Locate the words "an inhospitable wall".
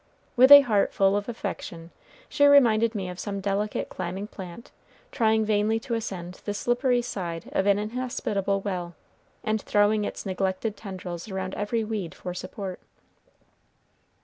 7.67-8.95